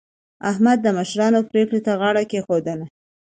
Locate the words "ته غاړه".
1.85-2.23